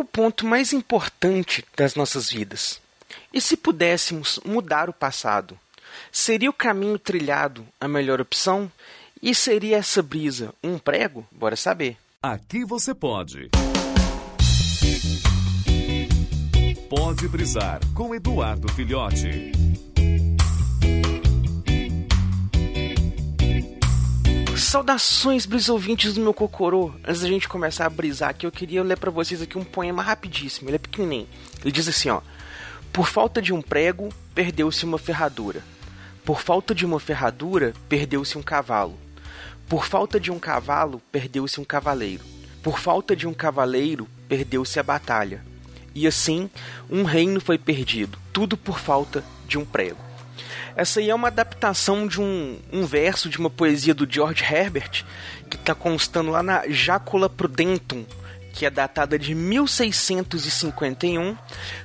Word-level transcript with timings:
o 0.00 0.04
ponto 0.04 0.46
mais 0.46 0.72
importante 0.72 1.64
das 1.76 1.94
nossas 1.94 2.30
vidas? 2.30 2.80
E 3.32 3.40
se 3.40 3.56
pudéssemos 3.56 4.40
mudar 4.44 4.88
o 4.88 4.92
passado? 4.92 5.58
Seria 6.10 6.48
o 6.48 6.54
caminho 6.54 6.98
trilhado 6.98 7.66
a 7.80 7.86
melhor 7.86 8.20
opção? 8.20 8.70
E 9.22 9.34
seria 9.34 9.76
essa 9.76 10.02
brisa 10.02 10.54
um 10.62 10.78
prego? 10.78 11.26
Bora 11.30 11.54
saber. 11.54 11.98
Aqui 12.22 12.64
você 12.64 12.94
pode. 12.94 13.50
Pode 16.88 17.28
brisar 17.28 17.80
com 17.94 18.14
Eduardo 18.14 18.72
Filhote. 18.72 19.52
Saudações, 24.70 25.46
brisouvintes 25.46 26.14
do 26.14 26.20
meu 26.20 26.32
cocorô. 26.32 26.92
Antes 27.04 27.22
da 27.22 27.26
gente 27.26 27.48
começar 27.48 27.86
a 27.86 27.90
brisar 27.90 28.30
aqui, 28.30 28.46
eu 28.46 28.52
queria 28.52 28.84
ler 28.84 28.96
para 28.96 29.10
vocês 29.10 29.42
aqui 29.42 29.58
um 29.58 29.64
poema 29.64 30.00
rapidíssimo. 30.00 30.70
Ele 30.70 30.76
é 30.76 30.78
pequenininho. 30.78 31.26
Ele 31.60 31.72
diz 31.72 31.88
assim, 31.88 32.08
ó: 32.08 32.20
Por 32.92 33.08
falta 33.08 33.42
de 33.42 33.52
um 33.52 33.60
prego, 33.60 34.10
perdeu-se 34.32 34.84
uma 34.84 34.96
ferradura. 34.96 35.64
Por 36.24 36.40
falta 36.40 36.72
de 36.72 36.86
uma 36.86 37.00
ferradura, 37.00 37.74
perdeu-se 37.88 38.38
um 38.38 38.42
cavalo. 38.42 38.96
Por 39.68 39.86
falta 39.86 40.20
de 40.20 40.30
um 40.30 40.38
cavalo, 40.38 41.02
perdeu-se 41.10 41.60
um 41.60 41.64
cavaleiro. 41.64 42.22
Por 42.62 42.78
falta 42.78 43.16
de 43.16 43.26
um 43.26 43.34
cavaleiro, 43.34 44.06
perdeu-se 44.28 44.78
a 44.78 44.84
batalha. 44.84 45.44
E 45.92 46.06
assim, 46.06 46.48
um 46.88 47.02
reino 47.02 47.40
foi 47.40 47.58
perdido, 47.58 48.16
tudo 48.32 48.56
por 48.56 48.78
falta 48.78 49.24
de 49.48 49.58
um 49.58 49.64
prego. 49.64 50.09
Essa 50.76 51.00
aí 51.00 51.10
é 51.10 51.14
uma 51.14 51.28
adaptação 51.28 52.06
de 52.06 52.20
um, 52.20 52.58
um 52.72 52.86
verso 52.86 53.28
de 53.28 53.38
uma 53.38 53.50
poesia 53.50 53.94
do 53.94 54.10
George 54.10 54.44
Herbert, 54.44 55.04
que 55.48 55.56
está 55.56 55.74
constando 55.74 56.30
lá 56.30 56.42
na 56.42 56.68
Jacula 56.68 57.28
Prudentum, 57.28 58.04
que 58.52 58.66
é 58.66 58.70
datada 58.70 59.18
de 59.18 59.34
1651. 59.34 61.36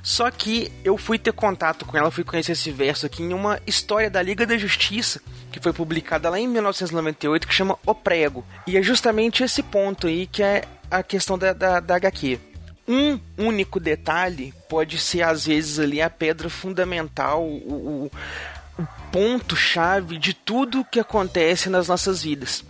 Só 0.02 0.30
que 0.30 0.72
eu 0.84 0.96
fui 0.96 1.18
ter 1.18 1.32
contato 1.32 1.84
com 1.84 1.96
ela, 1.96 2.10
fui 2.10 2.24
conhecer 2.24 2.52
esse 2.52 2.70
verso 2.70 3.06
aqui 3.06 3.22
em 3.22 3.32
uma 3.32 3.60
história 3.66 4.10
da 4.10 4.22
Liga 4.22 4.46
da 4.46 4.56
Justiça, 4.56 5.20
que 5.50 5.60
foi 5.60 5.72
publicada 5.72 6.28
lá 6.28 6.38
em 6.38 6.48
1998, 6.48 7.46
que 7.46 7.54
chama 7.54 7.78
O 7.84 7.94
Prego. 7.94 8.44
E 8.66 8.76
é 8.76 8.82
justamente 8.82 9.42
esse 9.42 9.62
ponto 9.62 10.06
aí 10.06 10.26
que 10.26 10.42
é 10.42 10.64
a 10.90 11.02
questão 11.02 11.38
da, 11.38 11.52
da, 11.52 11.80
da 11.80 11.96
HQ 11.96 12.38
um 12.88 13.18
único 13.36 13.80
detalhe 13.80 14.54
pode 14.68 14.98
ser 14.98 15.22
às 15.22 15.46
vezes 15.46 15.78
ali 15.78 16.00
a 16.00 16.08
pedra 16.08 16.48
fundamental, 16.48 17.42
o, 17.42 18.10
o 18.78 18.86
ponto-chave 19.10 20.18
de 20.18 20.34
tudo 20.34 20.84
que 20.84 21.00
acontece 21.00 21.68
nas 21.68 21.88
nossas 21.88 22.22
vidas. 22.22 22.64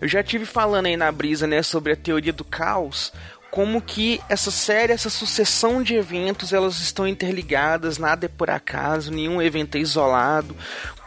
Eu 0.00 0.08
já 0.08 0.22
tive 0.22 0.44
falando 0.44 0.86
aí 0.86 0.96
na 0.96 1.10
brisa, 1.12 1.46
né, 1.46 1.62
sobre 1.62 1.92
a 1.92 1.96
teoria 1.96 2.32
do 2.32 2.44
caos, 2.44 3.12
como 3.50 3.82
que 3.82 4.20
essa 4.28 4.50
série, 4.50 4.92
essa 4.92 5.10
sucessão 5.10 5.82
de 5.82 5.94
eventos, 5.94 6.52
elas 6.52 6.80
estão 6.80 7.06
interligadas, 7.06 7.98
nada 7.98 8.24
é 8.26 8.28
por 8.28 8.50
acaso, 8.50 9.12
nenhum 9.12 9.42
evento 9.42 9.76
é 9.76 9.80
isolado, 9.80 10.56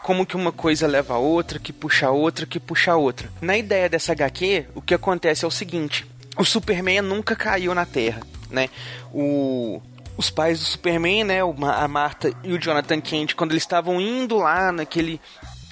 como 0.03 0.25
que 0.25 0.35
uma 0.35 0.51
coisa 0.51 0.85
leva 0.85 1.15
a 1.15 1.17
outra, 1.17 1.57
que 1.57 1.73
puxa 1.73 2.05
a 2.05 2.11
outra, 2.11 2.45
que 2.45 2.59
puxa 2.59 2.91
a 2.91 2.97
outra. 2.97 3.29
Na 3.41 3.57
ideia 3.57 3.89
dessa 3.89 4.11
HQ, 4.11 4.67
o 4.75 4.81
que 4.81 4.93
acontece 4.93 5.43
é 5.43 5.47
o 5.47 5.51
seguinte: 5.51 6.05
o 6.37 6.45
Superman 6.45 7.01
nunca 7.01 7.35
caiu 7.35 7.73
na 7.73 7.85
Terra, 7.85 8.21
né? 8.49 8.69
O 9.13 9.81
os 10.17 10.29
pais 10.29 10.59
do 10.59 10.65
Superman, 10.65 11.25
né, 11.25 11.39
a 11.41 11.87
Marta 11.89 12.33
e 12.41 12.53
o 12.53 12.57
Jonathan 12.57 13.01
Kent, 13.01 13.35
quando 13.35 13.51
eles 13.51 13.63
estavam 13.63 13.99
indo 13.99 14.37
lá 14.37 14.71
naquele 14.71 15.19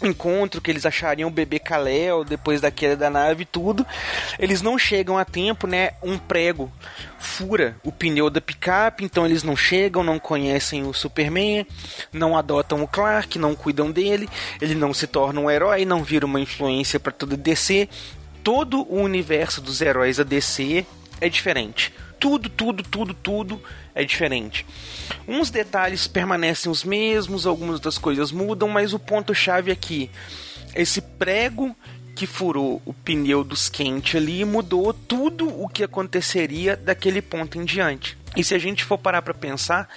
encontro 0.01 0.61
que 0.61 0.69
eles 0.69 0.85
achariam 0.85 1.29
o 1.29 1.31
bebê 1.31 1.59
Kal-El 1.59 2.23
depois 2.23 2.59
da 2.59 2.69
queda 2.69 2.95
da 2.95 3.09
nave 3.09 3.43
e 3.43 3.45
tudo, 3.45 3.85
eles 4.37 4.61
não 4.61 4.77
chegam 4.77 5.17
a 5.17 5.25
tempo, 5.25 5.65
né? 5.65 5.91
Um 6.01 6.17
prego 6.17 6.71
fura 7.17 7.77
o 7.83 7.91
pneu 7.91 8.29
da 8.29 8.41
picape, 8.41 9.05
então 9.05 9.25
eles 9.25 9.43
não 9.43 9.55
chegam, 9.55 10.03
não 10.03 10.19
conhecem 10.19 10.85
o 10.85 10.93
Superman, 10.93 11.65
não 12.11 12.37
adotam 12.37 12.83
o 12.83 12.87
Clark, 12.87 13.39
não 13.39 13.55
cuidam 13.55 13.91
dele, 13.91 14.27
ele 14.59 14.75
não 14.75 14.93
se 14.93 15.07
torna 15.07 15.39
um 15.39 15.49
herói, 15.49 15.85
não 15.85 16.03
vira 16.03 16.25
uma 16.25 16.39
influência 16.39 16.99
para 16.99 17.13
todo 17.13 17.37
DC. 17.37 17.87
Todo 18.43 18.81
o 18.91 19.01
universo 19.01 19.61
dos 19.61 19.79
heróis 19.79 20.19
a 20.19 20.23
DC 20.23 20.85
é 21.21 21.29
diferente. 21.29 21.93
Tudo, 22.23 22.47
tudo, 22.47 22.83
tudo, 22.83 23.13
tudo 23.13 23.61
é 23.93 24.05
diferente. 24.05 24.65
Uns 25.27 25.49
detalhes 25.49 26.07
permanecem 26.07 26.71
os 26.71 26.81
mesmos, 26.81 27.45
algumas 27.45 27.81
das 27.81 27.97
coisas 27.97 28.31
mudam, 28.31 28.69
mas 28.69 28.93
o 28.93 28.97
ponto-chave 28.97 29.69
aqui, 29.73 30.09
esse 30.73 31.01
prego 31.01 31.75
que 32.15 32.25
furou 32.25 32.81
o 32.85 32.93
pneu 32.93 33.43
dos 33.43 33.67
quentes 33.67 34.15
ali 34.15 34.45
mudou 34.45 34.93
tudo 34.93 35.49
o 35.49 35.67
que 35.67 35.83
aconteceria 35.83 36.77
daquele 36.77 37.21
ponto 37.21 37.57
em 37.57 37.65
diante. 37.65 38.17
E 38.37 38.41
se 38.41 38.55
a 38.55 38.57
gente 38.57 38.85
for 38.85 38.97
parar 38.97 39.21
para 39.21 39.33
pensar, 39.33 39.89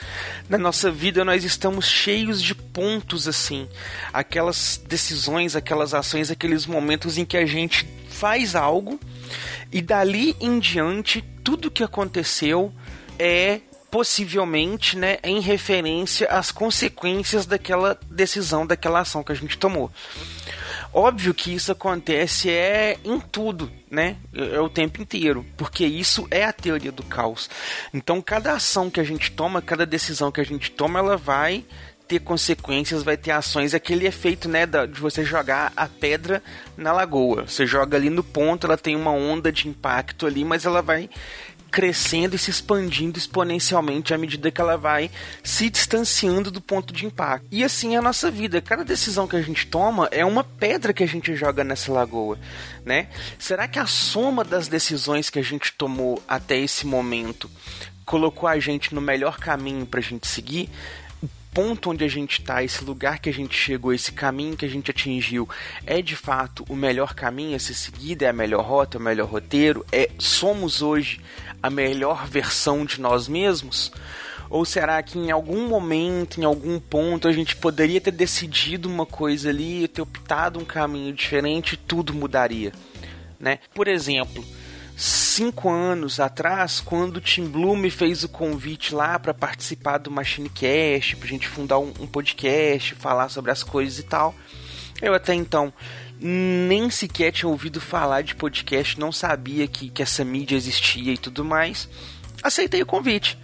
na 0.49 0.59
nossa 0.59 0.91
vida 0.91 1.25
nós 1.25 1.45
estamos 1.45 1.87
cheios 1.87 2.43
de 2.43 2.57
pontos 2.57 3.29
assim, 3.29 3.69
aquelas 4.13 4.83
decisões, 4.85 5.55
aquelas 5.55 5.95
ações, 5.95 6.29
aqueles 6.29 6.67
momentos 6.67 7.19
em 7.19 7.25
que 7.25 7.37
a 7.37 7.47
gente 7.47 7.87
faz 8.09 8.57
algo 8.57 8.99
e 9.71 9.81
dali 9.81 10.35
em 10.41 10.59
diante 10.59 11.25
tudo 11.47 11.71
que 11.71 11.85
aconteceu 11.85 12.73
é 13.21 13.61
possivelmente, 13.89 14.99
né, 14.99 15.19
em 15.23 15.39
referência 15.39 16.27
às 16.27 16.51
consequências 16.51 17.47
daquela 17.47 17.97
decisão, 18.11 18.67
daquela 18.67 18.99
ação 18.99 19.23
que 19.23 19.31
a 19.31 19.35
gente 19.37 19.57
tomou. 19.57 19.89
Óbvio 20.93 21.33
que 21.33 21.55
isso 21.55 21.71
acontece 21.71 22.51
é 22.51 22.99
em 23.05 23.21
tudo, 23.21 23.71
né? 23.89 24.17
É 24.35 24.59
o 24.61 24.69
tempo 24.69 25.01
inteiro, 25.01 25.47
porque 25.57 25.87
isso 25.87 26.27
é 26.33 26.43
a 26.43 26.53
teoria 26.53 26.91
do 26.91 27.05
caos. 27.05 27.49
Então, 27.95 28.21
cada 28.21 28.53
ação 28.53 28.91
que 28.91 28.99
a 28.99 29.05
gente 29.05 29.31
toma, 29.31 29.63
cada 29.63 29.87
decisão 29.87 30.33
que 30.33 30.41
a 30.41 30.45
gente 30.45 30.73
toma, 30.73 30.99
ela 30.99 31.17
vai 31.17 31.65
ter 32.07 32.21
consequências, 32.21 33.03
vai 33.03 33.17
ter 33.17 33.33
ações, 33.33 33.75
aquele 33.75 34.07
efeito, 34.07 34.49
né, 34.49 34.65
de 34.67 35.01
você 35.01 35.25
jogar 35.25 35.73
a 35.77 35.87
pedra 35.87 36.43
na 36.77 36.93
lagoa. 36.93 37.47
Você 37.47 37.67
joga 37.67 37.97
ali 37.97 38.11
no 38.11 38.23
ponto, 38.23 38.67
ela 38.67 38.77
tem 38.77 38.95
uma 38.95 39.11
onda 39.11 39.51
de 39.51 39.69
impacto 39.69 40.27
ali, 40.27 40.45
mas 40.45 40.65
ela 40.65 40.83
vai 40.83 41.09
crescendo 41.71 42.37
e 42.37 42.39
se 42.39 42.51
expandindo 42.51 43.19
exponencialmente 43.19 44.15
à 44.15 44.19
medida 44.19 44.51
que 44.51 44.61
ela 44.61 44.79
vai 44.79 45.11
se 45.43 45.69
distanciando 45.69 46.51
do 46.51 46.61
ponto 46.61 46.93
de 46.93 47.05
impacto. 47.05 47.47
E 47.51 47.63
assim 47.63 47.95
é 47.95 47.99
a 47.99 48.03
nossa 48.03 48.31
vida. 48.31 48.63
Cada 48.63 48.85
decisão 48.85 49.27
que 49.27 49.37
a 49.37 49.43
gente 49.43 49.67
toma 49.67 50.09
é 50.11 50.25
uma 50.25 50.45
pedra 50.45 50.95
que 50.95 51.03
a 51.03 51.09
gente 51.09 51.35
joga 51.35 51.65
nessa 51.65 51.93
lagoa, 51.93 52.39
né? 52.85 53.09
Será 53.39 53.69
que 53.69 53.79
a 53.79 53.87
soma 53.87 54.45
das 54.45 54.69
decisões 54.69 55.29
que 55.29 55.39
a 55.39 55.43
gente 55.43 55.73
tomou 55.73 56.23
até 56.27 56.57
esse 56.57 56.87
momento 56.87 57.51
colocou 58.07 58.49
a 58.49 58.59
gente 58.59 58.95
no 58.95 59.01
melhor 59.01 59.39
caminho 59.39 59.85
para 59.85 60.01
a 60.01 60.03
gente 60.03 60.27
seguir? 60.27 60.71
Ponto 61.57 61.89
onde 61.89 62.05
a 62.05 62.09
gente 62.09 62.41
está, 62.41 62.63
esse 62.63 62.85
lugar 62.85 63.19
que 63.19 63.31
a 63.31 63.33
gente 63.33 63.57
chegou, 63.57 63.91
esse 63.91 64.13
caminho 64.13 64.59
que 64.59 64.67
a 64.67 64.69
gente 64.69 64.91
atingiu, 64.91 65.49
é 65.87 66.03
de 66.03 66.15
fato 66.15 66.67
o 66.69 66.77
melhor 66.77 67.15
caminho 67.15 67.57
a 67.57 67.59
ser 67.59 67.73
seguido, 67.73 68.27
é 68.27 68.29
a 68.29 68.33
melhor 68.33 68.63
rota, 68.63 68.99
é 68.99 69.01
o 69.01 69.03
melhor 69.03 69.27
roteiro, 69.27 69.83
é 69.91 70.11
somos 70.19 70.83
hoje 70.83 71.19
a 71.63 71.71
melhor 71.71 72.27
versão 72.27 72.85
de 72.85 73.01
nós 73.01 73.27
mesmos? 73.27 73.91
Ou 74.51 74.67
será 74.67 75.03
que 75.03 75.19
em 75.19 75.31
algum 75.31 75.67
momento, 75.67 76.39
em 76.39 76.45
algum 76.45 76.79
ponto, 76.79 77.27
a 77.27 77.33
gente 77.33 77.57
poderia 77.57 78.03
ter 78.03 78.11
decidido 78.11 78.87
uma 78.87 79.07
coisa 79.07 79.49
ali, 79.49 79.89
ter 79.89 80.03
optado 80.03 80.59
um 80.59 80.65
caminho 80.65 81.11
diferente 81.15 81.73
e 81.73 81.79
tudo 81.79 82.13
mudaria? 82.13 82.71
Né? 83.41 83.61
Por 83.75 83.89
exemplo, 83.89 84.45
cinco 84.97 85.69
anos 85.69 86.19
atrás, 86.19 86.81
quando 86.81 87.19
o 87.19 87.21
Tim 87.21 87.47
Blue 87.47 87.77
me 87.77 87.91
fez 87.91 88.25
o 88.25 88.29
convite 88.29 88.95
lá 88.95 89.19
para 89.19 89.35
participar 89.35 89.99
do 89.99 90.11
MachineCast, 90.11 91.17
pra 91.17 91.29
gente 91.29 91.47
fundar 91.47 91.79
um, 91.79 91.93
um 92.01 92.07
podcast, 92.07 92.95
falar 92.95 93.29
sobre 93.29 93.51
as 93.51 93.63
coisas 93.63 93.99
e 93.99 94.03
tal, 94.03 94.35
eu 95.03 95.13
até 95.13 95.35
então 95.35 95.73
nem 96.19 96.89
sequer 96.89 97.31
tinha 97.31 97.49
ouvido 97.49 97.79
falar 97.79 98.23
de 98.23 98.35
podcast, 98.35 98.99
não 98.99 99.13
sabia 99.13 99.69
que, 99.69 99.91
que 99.91 100.03
essa 100.03 100.25
mídia 100.25 100.57
existia 100.57 101.13
e 101.13 101.19
tudo 101.19 101.45
mais. 101.45 101.89
Aceitei 102.43 102.81
o 102.81 102.87
convite. 102.87 103.39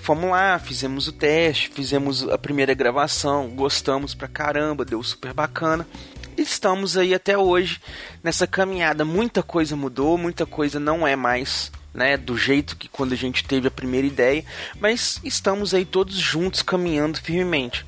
Fomos 0.00 0.30
lá, 0.30 0.58
fizemos 0.58 1.08
o 1.08 1.12
teste, 1.12 1.70
fizemos 1.70 2.28
a 2.28 2.36
primeira 2.36 2.74
gravação, 2.74 3.48
gostamos 3.48 4.14
pra 4.14 4.28
caramba, 4.28 4.84
deu 4.84 5.02
super 5.02 5.32
bacana. 5.32 5.86
Estamos 6.36 6.96
aí 6.96 7.14
até 7.14 7.38
hoje 7.38 7.80
nessa 8.22 8.46
caminhada. 8.46 9.04
Muita 9.04 9.42
coisa 9.42 9.76
mudou, 9.76 10.18
muita 10.18 10.44
coisa 10.44 10.80
não 10.80 11.06
é 11.06 11.14
mais 11.14 11.70
né, 11.92 12.16
do 12.16 12.36
jeito 12.36 12.76
que 12.76 12.88
quando 12.88 13.12
a 13.12 13.16
gente 13.16 13.44
teve 13.44 13.68
a 13.68 13.70
primeira 13.70 14.06
ideia, 14.06 14.44
mas 14.80 15.20
estamos 15.22 15.72
aí 15.72 15.84
todos 15.84 16.16
juntos 16.16 16.60
caminhando 16.60 17.20
firmemente. 17.20 17.86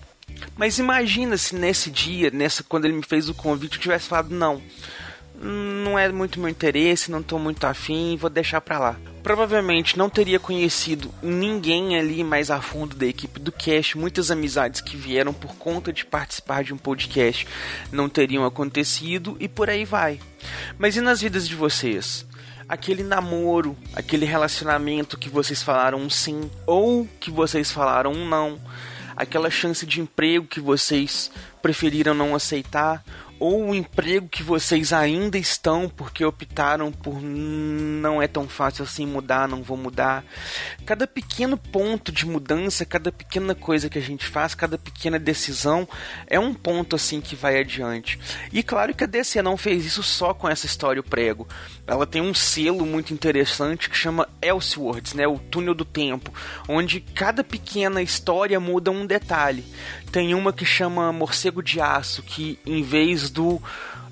Mas 0.56 0.78
imagina 0.78 1.37
se 1.37 1.56
nesse 1.56 1.90
dia, 1.90 2.31
nessa 2.31 2.62
quando 2.62 2.84
ele 2.84 2.94
me 2.94 3.02
fez 3.02 3.28
o 3.28 3.34
convite, 3.34 3.76
eu 3.76 3.82
tivesse 3.82 4.08
falado 4.08 4.31
não. 4.31 4.62
Não 5.34 5.99
é 5.99 6.08
muito 6.10 6.40
meu 6.40 6.49
interesse, 6.49 7.10
não 7.10 7.20
estou 7.20 7.38
muito 7.38 7.64
afim, 7.64 8.16
vou 8.16 8.31
deixar 8.31 8.60
para 8.60 8.78
lá. 8.78 8.96
Provavelmente 9.26 9.99
não 9.99 10.08
teria 10.08 10.38
conhecido 10.38 11.12
ninguém 11.20 11.99
ali 11.99 12.23
mais 12.23 12.49
a 12.49 12.61
fundo 12.61 12.94
da 12.94 13.06
equipe 13.06 13.40
do 13.40 13.50
cast, 13.50 13.99
muitas 13.99 14.31
amizades 14.31 14.81
que 14.81 14.96
vieram 14.96 15.32
por 15.32 15.56
conta 15.56 15.93
de 15.93 16.06
participar 16.06 16.62
de 16.62 16.73
um 16.73 16.78
podcast 16.78 17.44
não 17.90 18.08
teriam 18.08 18.46
acontecido 18.46 19.37
e 19.40 19.49
por 19.49 19.69
aí 19.69 19.84
vai. 19.84 20.20
Mas 20.78 20.94
e 20.94 21.00
nas 21.00 21.23
vidas 21.23 21.49
de 21.49 21.56
vocês? 21.56 22.25
aquele 22.69 23.02
namoro, 23.02 23.76
aquele 23.96 24.25
relacionamento 24.25 25.19
que 25.19 25.28
vocês 25.28 25.61
falaram 25.61 25.99
um 25.99 26.08
sim 26.08 26.49
ou 26.64 27.05
que 27.19 27.31
vocês 27.31 27.73
falaram 27.73 28.12
um 28.12 28.28
não, 28.28 28.61
aquela 29.17 29.50
chance 29.50 29.84
de 29.84 30.00
emprego 30.00 30.46
que 30.46 30.61
vocês 30.61 31.32
preferiram 31.66 32.14
não 32.14 32.32
aceitar 32.32 33.02
ou 33.38 33.68
o 33.68 33.74
emprego 33.74 34.28
que 34.28 34.42
vocês 34.42 34.92
ainda 34.92 35.36
estão 35.36 35.88
porque 35.88 36.24
optaram 36.24 36.90
por 36.90 37.20
não 37.20 38.22
é 38.22 38.26
tão 38.26 38.48
fácil 38.48 38.84
assim 38.84 39.06
mudar, 39.06 39.46
não 39.46 39.62
vou 39.62 39.76
mudar. 39.76 40.24
Cada 40.86 41.06
pequeno 41.06 41.56
ponto 41.56 42.10
de 42.10 42.24
mudança, 42.26 42.84
cada 42.84 43.12
pequena 43.12 43.54
coisa 43.54 43.90
que 43.90 43.98
a 43.98 44.02
gente 44.02 44.26
faz, 44.26 44.54
cada 44.54 44.78
pequena 44.78 45.18
decisão 45.18 45.86
é 46.26 46.40
um 46.40 46.54
ponto 46.54 46.96
assim 46.96 47.20
que 47.20 47.36
vai 47.36 47.60
adiante. 47.60 48.18
E 48.52 48.62
claro 48.62 48.94
que 48.94 49.04
a 49.04 49.06
DC 49.06 49.42
não 49.42 49.56
fez 49.56 49.84
isso 49.84 50.02
só 50.02 50.32
com 50.32 50.48
essa 50.48 50.66
história 50.66 51.00
o 51.00 51.04
prego. 51.04 51.46
Ela 51.86 52.06
tem 52.06 52.22
um 52.22 52.34
selo 52.34 52.86
muito 52.86 53.12
interessante 53.12 53.90
que 53.90 53.96
chama 53.96 54.28
Elseworlds, 54.40 55.14
né, 55.14 55.26
o 55.26 55.38
túnel 55.38 55.74
do 55.74 55.84
tempo, 55.84 56.32
onde 56.68 57.00
cada 57.00 57.44
pequena 57.44 58.00
história 58.00 58.58
muda 58.58 58.90
um 58.90 59.04
detalhe. 59.04 59.64
Tem 60.10 60.34
uma 60.34 60.52
que 60.52 60.64
chama 60.64 61.12
Morcego 61.12 61.56
de 61.62 61.81
Aço, 61.81 62.23
que 62.23 62.58
em 62.67 62.82
vez 62.82 63.31
do 63.31 63.61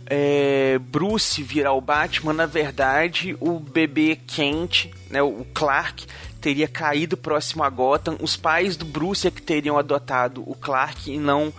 é, 0.06 0.78
Bruce 0.78 1.42
virar 1.42 1.72
o 1.72 1.80
Batman, 1.80 2.32
na 2.32 2.46
verdade 2.46 3.36
o 3.40 3.58
bebê 3.58 4.18
Kent, 4.26 4.90
né, 5.10 5.22
o 5.22 5.46
Clark, 5.54 6.06
teria 6.40 6.68
caído 6.68 7.16
próximo 7.16 7.62
a 7.62 7.70
Gotham. 7.70 8.18
Os 8.20 8.36
pais 8.36 8.76
do 8.76 8.84
Bruce 8.84 9.26
é 9.26 9.30
que 9.30 9.40
teriam 9.40 9.78
adotado 9.78 10.42
o 10.46 10.54
Clark 10.54 11.10
e 11.10 11.18
não 11.18 11.52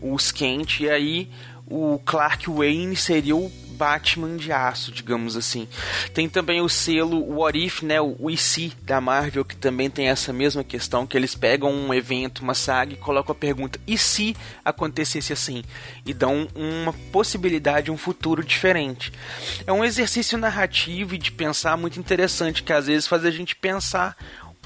os 0.00 0.32
Kent. 0.32 0.80
E 0.80 0.88
aí 0.88 1.30
o 1.66 2.00
Clark 2.04 2.48
Wayne 2.50 2.96
seria 2.96 3.36
o 3.36 3.52
Batman 3.80 4.36
de 4.36 4.52
aço, 4.52 4.92
digamos 4.92 5.38
assim. 5.38 5.66
Tem 6.12 6.28
também 6.28 6.60
o 6.60 6.68
selo 6.68 7.18
What 7.38 7.58
If, 7.58 7.82
né, 7.82 7.98
o 7.98 8.28
IC 8.28 8.74
da 8.82 9.00
Marvel, 9.00 9.42
que 9.42 9.56
também 9.56 9.88
tem 9.88 10.08
essa 10.08 10.34
mesma 10.34 10.62
questão, 10.62 11.06
que 11.06 11.16
eles 11.16 11.34
pegam 11.34 11.72
um 11.72 11.94
evento, 11.94 12.42
uma 12.42 12.52
saga 12.52 12.92
e 12.92 12.96
colocam 12.98 13.32
a 13.32 13.34
pergunta, 13.34 13.80
e 13.86 13.96
se 13.96 14.36
acontecesse 14.62 15.32
assim? 15.32 15.64
E 16.04 16.12
dão 16.12 16.46
uma 16.54 16.92
possibilidade, 17.10 17.90
um 17.90 17.96
futuro 17.96 18.44
diferente. 18.44 19.10
É 19.66 19.72
um 19.72 19.82
exercício 19.82 20.36
narrativo 20.36 21.14
e 21.14 21.18
de 21.18 21.32
pensar 21.32 21.74
muito 21.78 21.98
interessante, 21.98 22.62
que 22.62 22.74
às 22.74 22.86
vezes 22.86 23.06
faz 23.06 23.24
a 23.24 23.30
gente 23.30 23.56
pensar 23.56 24.14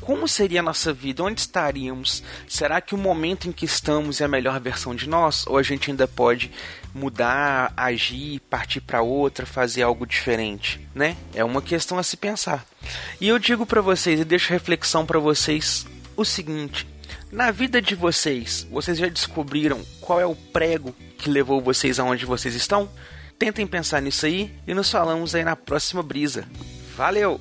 como 0.00 0.29
seria 0.29 0.61
a 0.61 0.62
nossa 0.62 0.93
vida? 0.93 1.23
Onde 1.23 1.41
estaríamos? 1.41 2.23
Será 2.46 2.81
que 2.81 2.94
o 2.94 2.99
momento 2.99 3.49
em 3.49 3.52
que 3.52 3.64
estamos 3.64 4.20
é 4.20 4.25
a 4.25 4.29
melhor 4.29 4.61
versão 4.61 4.94
de 4.94 5.08
nós? 5.08 5.46
Ou 5.46 5.56
a 5.56 5.62
gente 5.62 5.91
ainda 5.91 6.06
pode 6.06 6.50
mudar, 6.93 7.73
agir, 7.76 8.41
partir 8.50 8.81
para 8.81 9.02
outra, 9.02 9.46
fazer 9.46 9.82
algo 9.82 10.06
diferente, 10.06 10.87
né? 10.94 11.17
É 11.35 11.44
uma 11.44 11.62
questão 11.62 11.99
a 11.99 12.02
se 12.02 12.17
pensar. 12.17 12.67
E 13.20 13.29
eu 13.29 13.38
digo 13.38 13.64
para 13.64 13.81
vocês 13.81 14.20
e 14.20 14.25
deixo 14.25 14.52
reflexão 14.52 15.06
para 15.06 15.19
vocês 15.19 15.87
o 16.17 16.25
seguinte: 16.25 16.87
na 17.32 17.50
vida 17.50 17.81
de 17.81 17.94
vocês, 17.94 18.67
vocês 18.70 18.99
já 18.99 19.08
descobriram 19.08 19.82
qual 20.00 20.20
é 20.20 20.26
o 20.26 20.37
prego 20.37 20.94
que 21.19 21.31
levou 21.31 21.61
vocês 21.61 21.99
aonde 21.99 22.26
vocês 22.26 22.55
estão? 22.55 22.88
Tentem 23.38 23.67
pensar 23.67 24.00
nisso 24.00 24.26
aí 24.26 24.55
e 24.67 24.75
nos 24.75 24.91
falamos 24.91 25.35
aí 25.35 25.43
na 25.43 25.56
próxima 25.56 26.02
brisa. 26.02 26.46
Valeu! 26.96 27.41